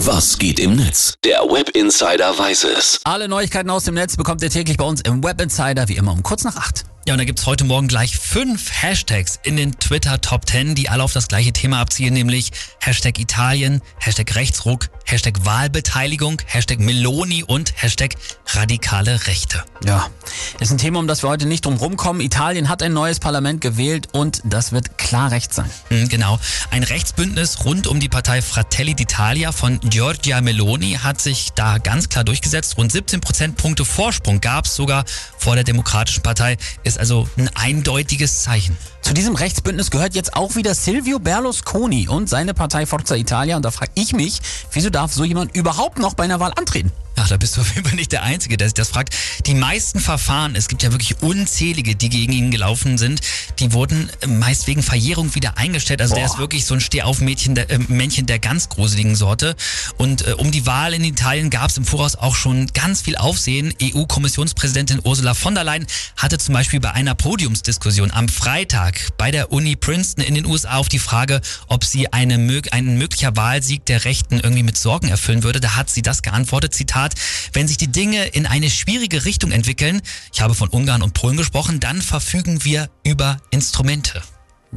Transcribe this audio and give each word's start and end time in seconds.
Was 0.00 0.36
geht 0.38 0.60
im 0.60 0.76
Netz? 0.76 1.14
Der 1.24 1.38
Web 1.40 1.70
Insider 1.70 2.38
weiß 2.38 2.64
es. 2.64 3.00
Alle 3.04 3.28
Neuigkeiten 3.28 3.70
aus 3.70 3.84
dem 3.84 3.94
Netz 3.94 4.14
bekommt 4.14 4.42
ihr 4.42 4.50
täglich 4.50 4.76
bei 4.76 4.84
uns 4.84 5.00
im 5.00 5.24
Web 5.24 5.40
Insider, 5.40 5.88
wie 5.88 5.96
immer 5.96 6.12
um 6.12 6.22
kurz 6.22 6.44
nach 6.44 6.56
acht. 6.56 6.84
Ja, 7.06 7.14
und 7.14 7.18
da 7.18 7.24
gibt's 7.24 7.46
heute 7.46 7.64
Morgen 7.64 7.88
gleich 7.88 8.18
fünf 8.18 8.70
Hashtags 8.82 9.40
in 9.42 9.56
den 9.56 9.78
Twitter 9.78 10.20
Top 10.20 10.46
10, 10.46 10.74
die 10.74 10.90
alle 10.90 11.02
auf 11.02 11.14
das 11.14 11.28
gleiche 11.28 11.52
Thema 11.52 11.80
abzielen, 11.80 12.12
nämlich 12.12 12.52
Hashtag 12.80 13.18
Italien, 13.18 13.80
Hashtag 13.98 14.34
Rechtsruck, 14.34 14.90
Hashtag 15.08 15.44
Wahlbeteiligung, 15.44 16.42
Hashtag 16.46 16.80
Meloni 16.80 17.44
und 17.44 17.72
Hashtag 17.80 18.16
radikale 18.48 19.28
Rechte. 19.28 19.62
Ja, 19.84 20.10
ist 20.58 20.72
ein 20.72 20.78
Thema, 20.78 20.98
um 20.98 21.06
das 21.06 21.22
wir 21.22 21.28
heute 21.28 21.46
nicht 21.46 21.64
drum 21.64 21.76
rumkommen. 21.76 22.20
Italien 22.20 22.68
hat 22.68 22.82
ein 22.82 22.92
neues 22.92 23.20
Parlament 23.20 23.60
gewählt 23.60 24.08
und 24.10 24.42
das 24.44 24.72
wird 24.72 24.98
klar 24.98 25.30
rechts 25.30 25.54
sein. 25.56 25.70
Mhm, 25.90 26.08
genau. 26.08 26.40
Ein 26.72 26.82
Rechtsbündnis 26.82 27.64
rund 27.64 27.86
um 27.86 28.00
die 28.00 28.08
Partei 28.08 28.42
Fratelli 28.42 28.94
d'Italia 28.94 29.52
von 29.52 29.78
Giorgia 29.78 30.40
Meloni 30.40 30.98
hat 31.00 31.20
sich 31.20 31.50
da 31.54 31.78
ganz 31.78 32.08
klar 32.08 32.24
durchgesetzt. 32.24 32.76
Rund 32.76 32.90
17 32.90 33.20
Prozentpunkte 33.20 33.84
Vorsprung 33.84 34.40
gab's 34.40 34.74
sogar 34.74 35.04
vor 35.38 35.54
der 35.54 35.62
Demokratischen 35.62 36.24
Partei. 36.24 36.56
Ist 36.82 36.98
also 36.98 37.28
ein 37.38 37.48
eindeutiges 37.54 38.42
Zeichen. 38.42 38.76
Zu 39.06 39.14
diesem 39.14 39.36
Rechtsbündnis 39.36 39.92
gehört 39.92 40.16
jetzt 40.16 40.34
auch 40.34 40.56
wieder 40.56 40.74
Silvio 40.74 41.20
Berlusconi 41.20 42.08
und 42.08 42.28
seine 42.28 42.54
Partei 42.54 42.86
Forza 42.86 43.14
Italia. 43.14 43.54
Und 43.54 43.64
da 43.64 43.70
frage 43.70 43.92
ich 43.94 44.12
mich, 44.12 44.40
wieso 44.72 44.90
darf 44.90 45.12
so 45.12 45.22
jemand 45.22 45.54
überhaupt 45.54 46.00
noch 46.00 46.14
bei 46.14 46.24
einer 46.24 46.40
Wahl 46.40 46.52
antreten? 46.56 46.90
Ach, 47.16 47.28
da 47.28 47.38
bist 47.38 47.56
du 47.56 47.62
auf 47.62 47.74
jeden 47.74 47.88
Fall 47.88 47.96
nicht 47.96 48.12
der 48.12 48.22
Einzige, 48.22 48.56
der 48.58 48.68
sich 48.68 48.74
das 48.74 48.88
fragt. 48.88 49.14
Die 49.46 49.54
meisten 49.54 50.00
Verfahren, 50.00 50.54
es 50.54 50.68
gibt 50.68 50.82
ja 50.82 50.92
wirklich 50.92 51.22
unzählige, 51.22 51.96
die 51.96 52.10
gegen 52.10 52.32
ihn 52.32 52.50
gelaufen 52.50 52.98
sind, 52.98 53.20
die 53.58 53.72
wurden 53.72 54.10
meist 54.26 54.66
wegen 54.66 54.82
Verjährung 54.82 55.34
wieder 55.34 55.56
eingestellt. 55.56 56.02
Also 56.02 56.14
Boah. 56.14 56.20
der 56.20 56.26
ist 56.26 56.38
wirklich 56.38 56.66
so 56.66 56.74
ein 56.74 56.80
Stehaufmännchen 56.80 57.54
der, 57.54 57.70
äh, 57.70 57.78
Männchen 57.88 58.26
der 58.26 58.38
ganz 58.38 58.68
gruseligen 58.68 59.16
Sorte. 59.16 59.56
Und 59.96 60.26
äh, 60.26 60.32
um 60.32 60.50
die 60.50 60.66
Wahl 60.66 60.92
in 60.92 61.04
Italien 61.04 61.48
gab 61.48 61.70
es 61.70 61.78
im 61.78 61.84
Voraus 61.84 62.16
auch 62.16 62.34
schon 62.34 62.66
ganz 62.74 63.00
viel 63.00 63.16
Aufsehen. 63.16 63.72
EU-Kommissionspräsidentin 63.82 65.00
Ursula 65.02 65.32
von 65.34 65.54
der 65.54 65.64
Leyen 65.64 65.86
hatte 66.16 66.36
zum 66.36 66.52
Beispiel 66.52 66.80
bei 66.80 66.92
einer 66.92 67.14
Podiumsdiskussion 67.14 68.10
am 68.10 68.28
Freitag 68.28 69.16
bei 69.16 69.30
der 69.30 69.52
Uni 69.52 69.74
Princeton 69.76 70.22
in 70.22 70.34
den 70.34 70.44
USA 70.44 70.76
auf 70.76 70.88
die 70.88 70.98
Frage, 70.98 71.40
ob 71.68 71.84
sie 71.84 72.12
eine, 72.12 72.34
einen 72.34 72.98
möglicher 72.98 73.36
Wahlsieg 73.36 73.86
der 73.86 74.04
Rechten 74.04 74.40
irgendwie 74.40 74.62
mit 74.62 74.76
Sorgen 74.76 75.08
erfüllen 75.08 75.42
würde. 75.42 75.60
Da 75.60 75.76
hat 75.76 75.88
sie 75.88 76.02
das 76.02 76.22
geantwortet, 76.22 76.74
Zitat, 76.74 77.05
Zitat, 77.06 77.14
wenn 77.52 77.68
sich 77.68 77.76
die 77.76 77.88
Dinge 77.88 78.26
in 78.26 78.46
eine 78.46 78.70
schwierige 78.70 79.24
Richtung 79.24 79.50
entwickeln, 79.50 80.00
ich 80.32 80.40
habe 80.40 80.54
von 80.54 80.68
Ungarn 80.68 81.02
und 81.02 81.14
Polen 81.14 81.36
gesprochen, 81.36 81.80
dann 81.80 82.02
verfügen 82.02 82.64
wir 82.64 82.90
über 83.04 83.38
Instrumente. 83.50 84.22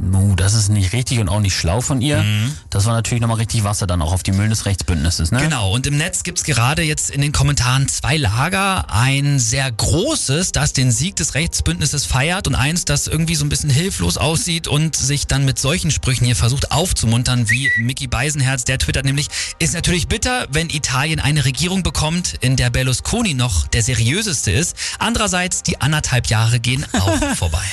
No, 0.01 0.33
das 0.35 0.53
ist 0.53 0.69
nicht 0.69 0.93
richtig 0.93 1.19
und 1.19 1.29
auch 1.29 1.39
nicht 1.39 1.55
schlau 1.55 1.81
von 1.81 2.01
ihr. 2.01 2.23
Mhm. 2.23 2.53
Das 2.69 2.85
war 2.85 2.93
natürlich 2.93 3.21
nochmal 3.21 3.37
richtig 3.37 3.63
Wasser 3.63 3.85
dann 3.85 4.01
auch 4.01 4.13
auf 4.13 4.23
die 4.23 4.31
Mühlen 4.31 4.49
des 4.49 4.65
Rechtsbündnisses, 4.65 5.31
ne? 5.31 5.39
Genau, 5.41 5.73
und 5.73 5.85
im 5.87 5.97
Netz 5.97 6.23
gibt's 6.23 6.43
gerade 6.43 6.83
jetzt 6.83 7.09
in 7.09 7.21
den 7.21 7.31
Kommentaren 7.31 7.87
zwei 7.87 8.17
Lager. 8.17 8.93
Ein 8.93 9.39
sehr 9.39 9.69
großes, 9.71 10.51
das 10.53 10.73
den 10.73 10.91
Sieg 10.91 11.15
des 11.17 11.35
Rechtsbündnisses 11.35 12.05
feiert 12.05 12.47
und 12.47 12.55
eins, 12.55 12.85
das 12.85 13.07
irgendwie 13.07 13.35
so 13.35 13.45
ein 13.45 13.49
bisschen 13.49 13.69
hilflos 13.69 14.17
aussieht 14.17 14.67
und 14.67 14.95
sich 14.95 15.27
dann 15.27 15.43
mit 15.43 15.59
solchen 15.59 15.91
Sprüchen 15.91 16.25
hier 16.25 16.35
versucht 16.35 16.71
aufzumuntern, 16.71 17.49
wie 17.49 17.69
Mickey 17.77 18.07
Beisenherz, 18.07 18.63
der 18.63 18.79
twittert 18.79 19.05
nämlich, 19.05 19.27
ist 19.59 19.73
natürlich 19.73 20.07
bitter, 20.07 20.47
wenn 20.49 20.69
Italien 20.69 21.19
eine 21.19 21.45
Regierung 21.45 21.83
bekommt, 21.83 22.35
in 22.41 22.55
der 22.55 22.69
Berlusconi 22.69 23.33
noch 23.33 23.67
der 23.67 23.83
seriöseste 23.83 24.51
ist. 24.51 24.77
Andererseits, 24.99 25.63
die 25.63 25.81
anderthalb 25.81 26.27
Jahre 26.27 26.59
gehen 26.59 26.85
auch 26.93 27.17
vorbei. 27.35 27.63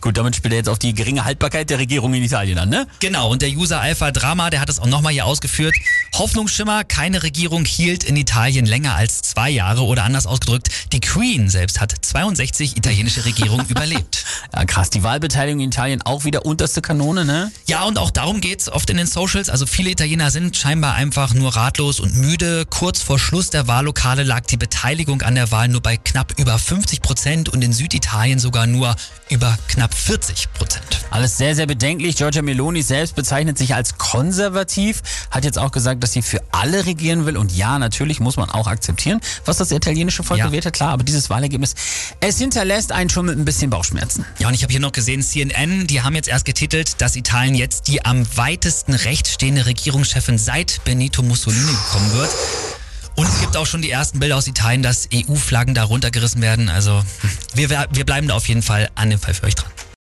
Gut, 0.00 0.16
damit 0.16 0.36
spielt 0.36 0.52
er 0.52 0.58
jetzt 0.58 0.68
auf 0.68 0.78
die 0.78 0.94
geringe 0.94 1.24
Haltbarkeit 1.24 1.55
der 1.64 1.78
Regierung 1.78 2.12
in 2.14 2.22
Italien 2.22 2.58
an, 2.58 2.68
ne? 2.68 2.86
Genau, 3.00 3.30
und 3.30 3.42
der 3.42 3.50
User 3.50 3.80
Alpha 3.80 4.10
Drama, 4.10 4.50
der 4.50 4.60
hat 4.60 4.68
es 4.68 4.78
auch 4.78 4.86
nochmal 4.86 5.12
hier 5.12 5.26
ausgeführt. 5.26 5.74
Hoffnungsschimmer, 6.14 6.84
keine 6.84 7.22
Regierung 7.22 7.64
hielt 7.64 8.04
in 8.04 8.16
Italien 8.16 8.66
länger 8.66 8.94
als 8.94 9.22
zwei 9.22 9.50
Jahre 9.50 9.82
oder 9.82 10.04
anders 10.04 10.26
ausgedrückt, 10.26 10.68
die 10.92 11.00
Queen 11.00 11.48
selbst 11.48 11.80
hat 11.80 11.94
62 12.00 12.76
italienische 12.76 13.24
Regierungen 13.24 13.66
überlebt. 13.70 14.24
Ja, 14.54 14.64
krass, 14.64 14.90
die 14.90 15.02
Wahlbeteiligung 15.02 15.60
in 15.60 15.70
Italien 15.70 16.02
auch 16.02 16.24
wieder 16.24 16.44
unterste 16.44 16.82
Kanone, 16.82 17.24
ne? 17.24 17.50
Ja, 17.66 17.84
und 17.84 17.98
auch 17.98 18.10
darum 18.10 18.40
geht's 18.40 18.68
oft 18.68 18.90
in 18.90 18.96
den 18.96 19.06
Socials. 19.06 19.50
Also 19.50 19.66
viele 19.66 19.90
Italiener 19.90 20.30
sind 20.30 20.56
scheinbar 20.56 20.94
einfach 20.94 21.34
nur 21.34 21.56
ratlos 21.56 22.00
und 22.00 22.16
müde. 22.16 22.66
Kurz 22.68 23.02
vor 23.02 23.18
Schluss 23.18 23.50
der 23.50 23.68
Wahllokale 23.68 24.22
lag 24.22 24.46
die 24.46 24.56
Beteiligung 24.56 25.22
an 25.22 25.34
der 25.34 25.50
Wahl 25.50 25.68
nur 25.68 25.80
bei 25.80 25.96
knapp 25.96 26.34
über 26.38 26.58
50 26.58 27.02
Prozent 27.02 27.48
und 27.48 27.62
in 27.62 27.72
Süditalien 27.72 28.38
sogar 28.38 28.66
nur 28.66 28.96
über 29.28 29.58
knapp 29.68 29.94
40 29.94 30.52
Prozent. 30.52 31.04
Alles 31.10 31.35
sehr, 31.36 31.54
sehr 31.54 31.66
bedenklich. 31.66 32.16
Giorgia 32.16 32.42
Meloni 32.42 32.82
selbst 32.82 33.14
bezeichnet 33.14 33.58
sich 33.58 33.74
als 33.74 33.98
konservativ, 33.98 35.02
hat 35.30 35.44
jetzt 35.44 35.58
auch 35.58 35.70
gesagt, 35.70 36.02
dass 36.02 36.12
sie 36.12 36.22
für 36.22 36.40
alle 36.52 36.86
regieren 36.86 37.26
will. 37.26 37.36
Und 37.36 37.52
ja, 37.52 37.78
natürlich 37.78 38.20
muss 38.20 38.36
man 38.36 38.50
auch 38.50 38.66
akzeptieren, 38.66 39.20
was 39.44 39.58
das 39.58 39.70
italienische 39.70 40.22
Volk 40.22 40.38
ja. 40.38 40.46
gewählt 40.46 40.66
hat. 40.66 40.72
Klar, 40.72 40.90
aber 40.90 41.04
dieses 41.04 41.30
Wahlergebnis, 41.30 41.74
es 42.20 42.38
hinterlässt 42.38 42.92
einen 42.92 43.10
schon 43.10 43.26
mit 43.26 43.38
ein 43.38 43.44
bisschen 43.44 43.70
Bauchschmerzen. 43.70 44.24
Ja, 44.38 44.48
und 44.48 44.54
ich 44.54 44.62
habe 44.62 44.70
hier 44.70 44.80
noch 44.80 44.92
gesehen, 44.92 45.22
CNN, 45.22 45.86
die 45.86 46.02
haben 46.02 46.14
jetzt 46.14 46.28
erst 46.28 46.44
getitelt, 46.44 47.00
dass 47.00 47.16
Italien 47.16 47.54
jetzt 47.54 47.88
die 47.88 48.04
am 48.04 48.26
weitesten 48.36 48.94
rechts 48.94 49.34
stehende 49.34 49.66
Regierungschefin 49.66 50.38
seit 50.38 50.82
Benito 50.84 51.22
Mussolini 51.22 51.72
bekommen 51.72 52.12
wird. 52.14 52.30
Und 53.16 53.26
es 53.26 53.40
gibt 53.40 53.56
auch 53.56 53.66
schon 53.66 53.80
die 53.80 53.90
ersten 53.90 54.18
Bilder 54.20 54.36
aus 54.36 54.46
Italien, 54.46 54.82
dass 54.82 55.08
EU-Flaggen 55.12 55.74
da 55.74 55.84
runtergerissen 55.84 56.42
werden. 56.42 56.68
Also 56.68 57.02
wir, 57.54 57.70
wir 57.90 58.04
bleiben 58.04 58.28
da 58.28 58.34
auf 58.34 58.46
jeden 58.46 58.62
Fall 58.62 58.90
an 58.94 59.08
dem 59.08 59.18
Fall 59.18 59.32
für 59.32 59.44
euch 59.44 59.54
dran. 59.54 59.70